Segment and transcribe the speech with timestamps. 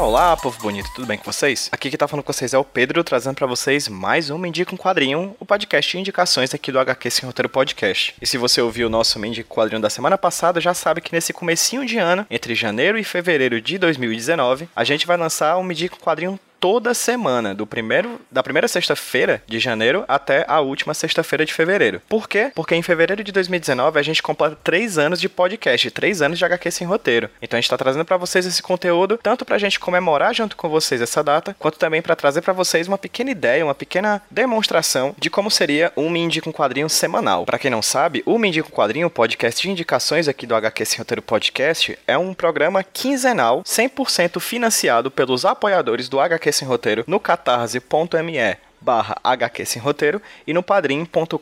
[0.00, 1.68] Olá, povo bonito, tudo bem com vocês?
[1.70, 4.48] Aqui que tá falando com vocês é o Pedro, trazendo para vocês mais um Me
[4.48, 8.14] um Quadrinho, o podcast de indicações aqui do HQ Sem Roteiro Podcast.
[8.18, 11.12] E se você ouviu o nosso Me um Quadrinho da semana passada, já sabe que
[11.12, 15.62] nesse comecinho de ano, entre janeiro e fevereiro de 2019, a gente vai lançar um
[15.62, 20.92] Me um Quadrinho toda semana, do primeiro, da primeira sexta-feira de janeiro até a última
[20.92, 22.02] sexta-feira de fevereiro.
[22.06, 22.52] Por quê?
[22.54, 26.44] Porque em fevereiro de 2019 a gente completa três anos de podcast, três anos de
[26.44, 27.30] HQ sem roteiro.
[27.40, 30.54] Então a gente está trazendo para vocês esse conteúdo, tanto para a gente comemorar junto
[30.54, 34.20] com vocês essa data, quanto também para trazer para vocês uma pequena ideia, uma pequena
[34.30, 37.46] demonstração de como seria um Me um Quadrinho semanal.
[37.46, 40.98] Para quem não sabe, o Me um Quadrinho, podcast de indicações aqui do HQ sem
[40.98, 47.20] roteiro podcast, é um programa quinzenal, 100% financiado pelos apoiadores do HQ Sem Roteiro no
[47.20, 51.36] catarse.me barra HQ Sem Roteiro e no padrim.com.br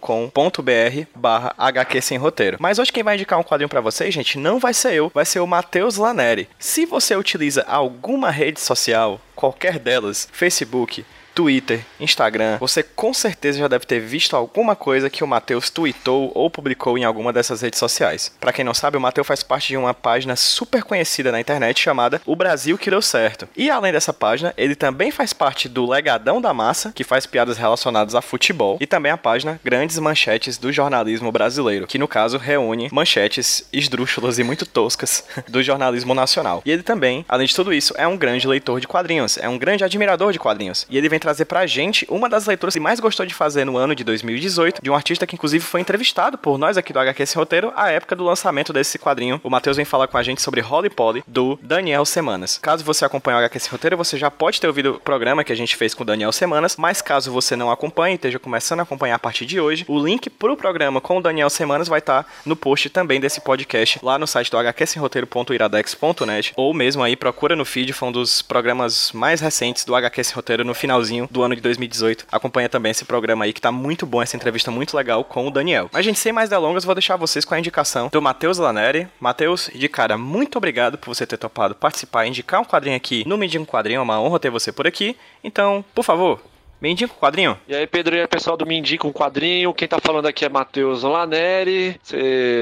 [1.14, 2.58] barra HQ Sem Roteiro.
[2.60, 5.24] Mas hoje quem vai indicar um quadrinho para vocês, gente, não vai ser eu, vai
[5.24, 6.48] ser o Matheus Laneri.
[6.58, 11.04] Se você utiliza alguma rede social, qualquer delas, Facebook,
[11.38, 16.32] Twitter, Instagram, você com certeza já deve ter visto alguma coisa que o Matheus tweetou
[16.34, 18.34] ou publicou em alguma dessas redes sociais.
[18.40, 21.80] Para quem não sabe, o Matheus faz parte de uma página super conhecida na internet
[21.80, 23.48] chamada O Brasil que deu certo.
[23.56, 27.56] E além dessa página, ele também faz parte do Legadão da Massa, que faz piadas
[27.56, 32.36] relacionadas a futebol, e também a página Grandes Manchetes do Jornalismo Brasileiro, que no caso
[32.36, 36.62] reúne manchetes esdrúxulas e muito toscas do jornalismo nacional.
[36.64, 39.56] E ele também, além de tudo isso, é um grande leitor de quadrinhos, é um
[39.56, 40.84] grande admirador de quadrinhos.
[40.90, 43.76] E ele vem trazer pra gente uma das leituras que mais gostou de fazer no
[43.76, 47.26] ano de 2018, de um artista que inclusive foi entrevistado por nós aqui do HQ
[47.26, 49.38] Sem Roteiro, à época do lançamento desse quadrinho.
[49.44, 52.56] O Matheus vem falar com a gente sobre Holly Polly, do Daniel Semanas.
[52.56, 55.52] Caso você acompanhe o HQ Sem Roteiro, você já pode ter ouvido o programa que
[55.52, 58.84] a gente fez com o Daniel Semanas, mas caso você não acompanhe, esteja começando a
[58.84, 62.22] acompanhar a partir de hoje, o link pro programa com o Daniel Semanas vai estar
[62.22, 67.54] tá no post também desse podcast, lá no site do hqsemroteiro.iradex.net, ou mesmo aí procura
[67.54, 71.42] no feed, foi um dos programas mais recentes do HQ Sem Roteiro no finalzinho do
[71.42, 72.26] ano de 2018.
[72.30, 75.50] Acompanha também esse programa aí que tá muito bom, essa entrevista muito legal com o
[75.50, 75.88] Daniel.
[75.92, 79.08] Mas, gente, sem mais delongas, vou deixar vocês com a indicação do Matheus Laneri.
[79.20, 83.24] Matheus, de cara, muito obrigado por você ter topado participar e indicar um quadrinho aqui
[83.26, 83.98] no Medium Quadrinho.
[83.98, 85.16] É uma honra ter você por aqui.
[85.42, 86.40] Então, por favor,
[86.80, 87.58] me quadrinho.
[87.66, 89.74] E aí, Pedro, e aí, pessoal do Me um Quadrinho.
[89.74, 92.00] Quem tá falando aqui é Matheus Laneri.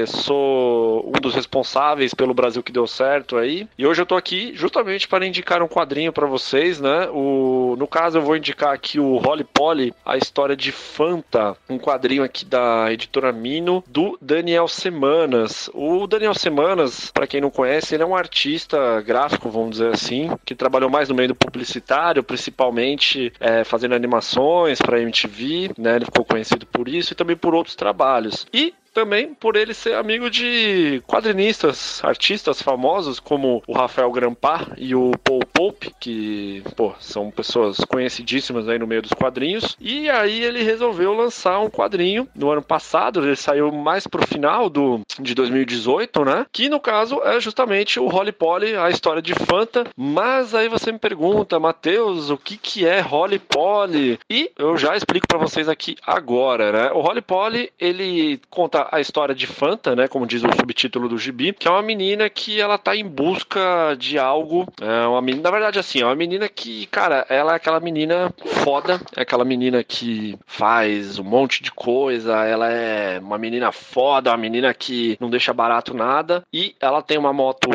[0.07, 3.67] Sou um dos responsáveis pelo Brasil que deu certo aí.
[3.77, 7.07] E hoje eu tô aqui justamente para indicar um quadrinho para vocês, né?
[7.11, 11.77] O, no caso, eu vou indicar aqui o Holly Polly, a história de Fanta, um
[11.77, 15.69] quadrinho aqui da editora Mino, do Daniel Semanas.
[15.73, 20.31] O Daniel Semanas, para quem não conhece, ele é um artista gráfico, vamos dizer assim,
[20.43, 25.97] que trabalhou mais no meio do publicitário, principalmente é, fazendo animações para MTV, né?
[25.97, 28.47] Ele ficou conhecido por isso e também por outros trabalhos.
[28.53, 34.95] E também por ele ser amigo de quadrinistas, artistas famosos como o Rafael Grampar e
[34.95, 39.77] o Paul Pope, que, pô, são pessoas conhecidíssimas aí no meio dos quadrinhos.
[39.79, 44.67] E aí ele resolveu lançar um quadrinho no ano passado, ele saiu mais pro final
[44.67, 46.47] do de 2018, né?
[46.51, 49.85] Que no caso é justamente o Holly Polly, a história de Fanta.
[49.95, 54.19] Mas aí você me pergunta, Matheus, o que que é Holly Polly?
[54.27, 56.91] E eu já explico para vocês aqui agora, né?
[56.93, 61.17] O Holly Polly, ele conta a história de Fanta, né, como diz o subtítulo do
[61.17, 65.43] gibi, que é uma menina que ela tá em busca de algo, é uma menina,
[65.43, 68.33] na verdade assim, é uma menina que, cara, ela é aquela menina
[68.63, 74.31] foda, é aquela menina que faz um monte de coisa, ela é uma menina foda,
[74.31, 77.69] uma menina que não deixa barato nada e ela tem uma moto,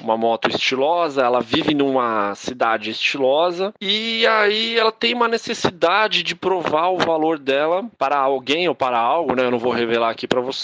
[0.00, 6.34] uma moto estilosa, ela vive numa cidade estilosa e aí ela tem uma necessidade de
[6.34, 9.44] provar o valor dela para alguém ou para algo, né?
[9.44, 10.55] Eu não vou revelar aqui para vocês,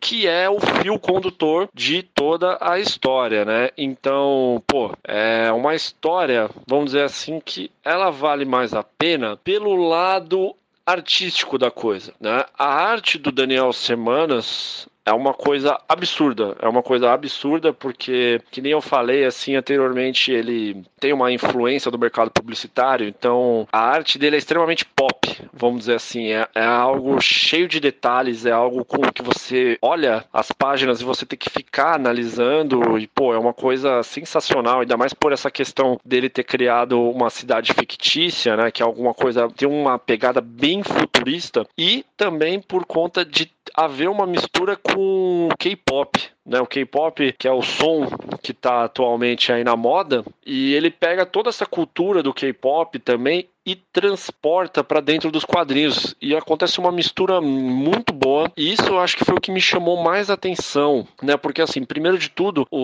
[0.00, 3.70] que é o fio condutor de toda a história, né?
[3.76, 9.74] Então, pô, é uma história, vamos dizer assim, que ela vale mais a pena pelo
[9.88, 10.54] lado
[10.86, 12.44] artístico da coisa, né?
[12.56, 16.56] A arte do Daniel Semanas é uma coisa absurda.
[16.60, 21.90] É uma coisa absurda porque, que nem eu falei assim anteriormente, ele tem uma influência
[21.90, 25.14] do mercado publicitário, então a arte dele é extremamente pop,
[25.52, 26.32] vamos dizer assim.
[26.32, 31.04] É, é algo cheio de detalhes, é algo com que você olha as páginas e
[31.04, 32.98] você tem que ficar analisando.
[32.98, 37.30] E, pô, é uma coisa sensacional, ainda mais por essa questão dele ter criado uma
[37.30, 38.70] cidade fictícia, né?
[38.72, 44.08] Que é alguma coisa, tem uma pegada bem futurista, e também por conta de haver
[44.08, 46.60] uma mistura com K-pop né?
[46.60, 48.06] O K-pop, que é o som
[48.42, 53.48] que está atualmente aí na moda, e ele pega toda essa cultura do K-pop também
[53.66, 56.14] e transporta para dentro dos quadrinhos.
[56.22, 58.50] E acontece uma mistura muito boa.
[58.56, 61.36] E isso eu acho que foi o que me chamou mais atenção, né?
[61.36, 62.78] Porque assim, primeiro de tudo, o,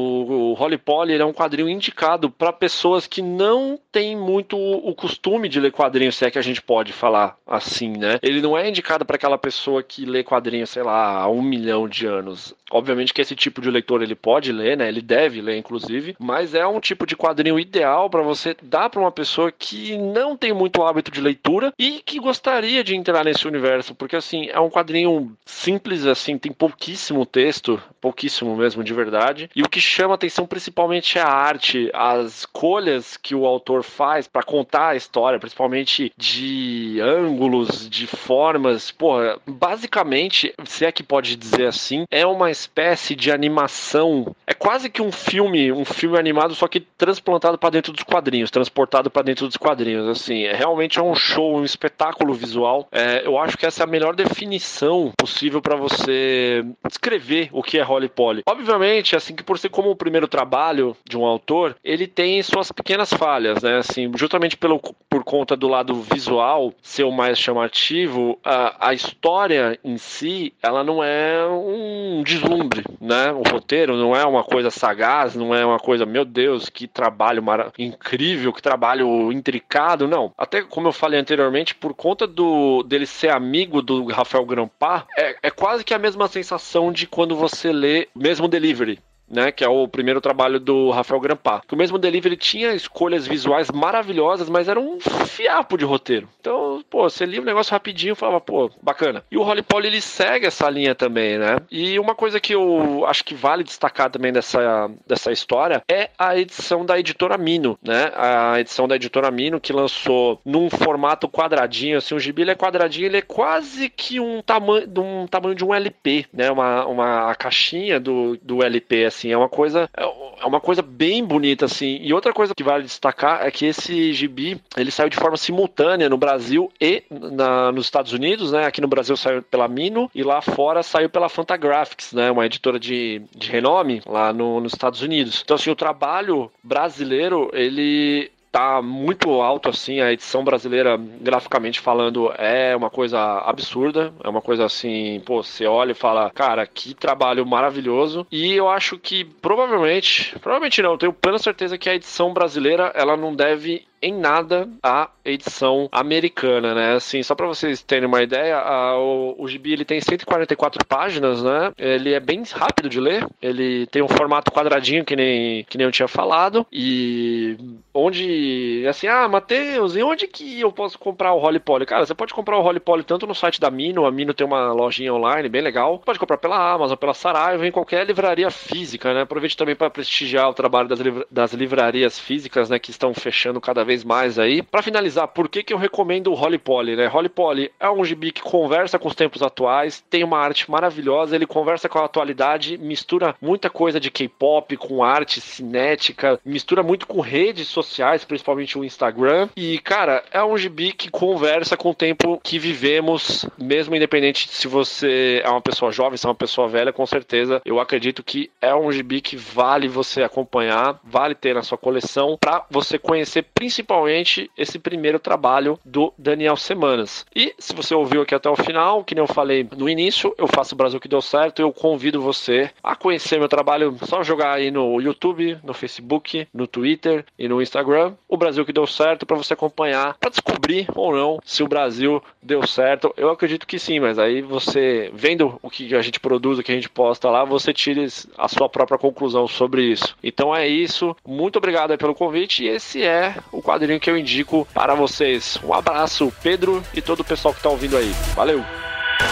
[0.50, 5.48] o Holly Polly é um quadrinho indicado para pessoas que não têm muito o costume
[5.48, 8.18] de ler quadrinhos, se é que a gente pode falar assim, né?
[8.20, 11.88] Ele não é indicado para aquela pessoa que lê quadrinhos, sei lá, há um milhão
[11.88, 12.54] de anos.
[12.72, 14.88] Obviamente que esse tipo de leitor ele pode ler, né?
[14.88, 19.00] Ele deve ler, inclusive, mas é um tipo de quadrinho ideal para você dar para
[19.00, 23.24] uma pessoa que não tem muito muito hábito de leitura e que gostaria de entrar
[23.24, 28.94] nesse universo, porque assim, é um quadrinho simples, assim, tem pouquíssimo texto, pouquíssimo mesmo de
[28.94, 33.82] verdade, e o que chama atenção principalmente é a arte, as escolhas que o autor
[33.82, 41.02] faz para contar a história, principalmente de ângulos, de formas, porra, basicamente, se é que
[41.02, 46.18] pode dizer assim, é uma espécie de animação, é quase que um filme, um filme
[46.18, 50.54] animado, só que transplantado para dentro dos quadrinhos, transportado para dentro dos quadrinhos, assim, é
[50.54, 52.88] realmente é um show, um espetáculo visual.
[52.92, 57.78] É, eu acho que essa é a melhor definição possível para você descrever o que
[57.78, 58.42] é Holly Polly.
[58.46, 62.70] Obviamente, assim que por ser como o primeiro trabalho de um autor, ele tem suas
[62.70, 63.78] pequenas falhas, né?
[63.78, 69.78] Assim, justamente pelo, por conta do lado visual ser o mais chamativo, a, a história
[69.82, 73.31] em si, ela não é um deslumbre, né?
[73.32, 77.42] O roteiro não é uma coisa sagaz, não é uma coisa, meu Deus, que trabalho
[77.78, 80.32] incrível, que trabalho intricado, não.
[80.36, 85.36] Até como eu falei anteriormente, por conta do dele ser amigo do Rafael Grampar, é,
[85.42, 88.98] é quase que a mesma sensação de quando você lê mesmo Delivery
[89.32, 91.62] né, que é o primeiro trabalho do Rafael Grampar.
[91.72, 96.28] O mesmo Delivery tinha escolhas visuais maravilhosas, mas era um fiapo de roteiro.
[96.38, 99.24] Então, pô, você lia o um negócio rapidinho e falava, pô, bacana.
[99.30, 101.58] E o Holly Polly, ele segue essa linha também, né?
[101.70, 106.36] E uma coisa que eu acho que vale destacar também dessa, dessa história é a
[106.36, 108.12] edição da editora Mino, né?
[108.14, 112.54] A edição da editora Mino que lançou num formato quadradinho, assim, o gibi ele é
[112.54, 116.50] quadradinho, ele é quase que um tamanho, um tamanho de um LP, né?
[116.50, 121.24] Uma, uma caixinha do, do LP, assim, é uma coisa é, é uma coisa bem
[121.24, 121.98] bonita assim.
[122.00, 126.08] E outra coisa que vale destacar é que esse gibi, ele saiu de forma simultânea
[126.08, 128.66] no Brasil e na, nos Estados Unidos, né?
[128.66, 132.30] Aqui no Brasil saiu pela Mino e lá fora saiu pela Fantagraphics, né?
[132.30, 135.40] Uma editora de, de renome lá no, nos Estados Unidos.
[135.44, 142.30] Então assim, o trabalho brasileiro, ele tá muito alto assim, a edição brasileira, graficamente falando,
[142.36, 146.92] é uma coisa absurda, é uma coisa assim, pô, você olha e fala, cara, que
[146.92, 148.26] trabalho maravilhoso.
[148.30, 153.16] E eu acho que provavelmente, provavelmente não, tenho plena certeza que a edição brasileira, ela
[153.16, 156.94] não deve em nada a edição americana, né?
[156.94, 161.42] Assim, só para vocês terem uma ideia, a, o, o gibi ele tem 144 páginas,
[161.42, 161.72] né?
[161.78, 165.86] Ele é bem rápido de ler, ele tem um formato quadradinho que nem, que nem
[165.86, 167.56] eu tinha falado, e
[167.94, 171.86] onde, assim, ah, Matheus, e onde que eu posso comprar o Holly Poly?
[171.86, 174.46] Cara, você pode comprar o Holly Poly tanto no site da Mino, a Mino tem
[174.46, 179.14] uma lojinha online bem legal, pode comprar pela Amazon, pela Saraiva, em qualquer livraria física,
[179.14, 179.22] né?
[179.22, 183.60] Aproveite também para prestigiar o trabalho das, livra das livrarias físicas, né, que estão fechando
[183.60, 184.62] cada vez vez mais aí.
[184.62, 187.06] Para finalizar, por que, que eu recomendo o Holly Polly, né?
[187.06, 191.36] Holly Polly é um gibi que conversa com os tempos atuais, tem uma arte maravilhosa,
[191.36, 197.06] ele conversa com a atualidade, mistura muita coisa de K-pop com arte cinética, mistura muito
[197.06, 199.48] com redes sociais, principalmente o Instagram.
[199.56, 204.66] E, cara, é um gibi que conversa com o tempo que vivemos, mesmo independente se
[204.66, 207.60] você é uma pessoa jovem, se é uma pessoa velha, com certeza.
[207.64, 212.38] Eu acredito que é um gibi que vale você acompanhar, vale ter na sua coleção,
[212.40, 217.26] para você conhecer principalmente principalmente esse primeiro trabalho do Daniel Semanas.
[217.34, 220.46] E se você ouviu aqui até o final, que nem eu falei no início, eu
[220.46, 224.52] faço o Brasil que deu certo, eu convido você a conhecer meu trabalho, só jogar
[224.52, 229.26] aí no YouTube, no Facebook, no Twitter e no Instagram, o Brasil que deu certo
[229.26, 233.12] para você acompanhar, para descobrir ou não se o Brasil deu certo.
[233.16, 236.70] Eu acredito que sim, mas aí você vendo o que a gente produz, o que
[236.70, 238.06] a gente posta lá, você tire
[238.38, 240.16] a sua própria conclusão sobre isso.
[240.22, 241.16] Então é isso.
[241.26, 245.58] Muito obrigado pelo convite e esse é o quadrinho que eu indico para vocês.
[245.64, 248.12] Um abraço, Pedro e todo o pessoal que está ouvindo aí.
[248.34, 248.62] Valeu!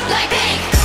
[0.09, 0.80] Lightning!